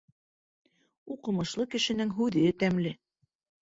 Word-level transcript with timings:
Уҡымышлы 1.17 1.69
кешенең 1.77 2.19
һүҙе 2.19 2.59
тәмле. 2.65 2.99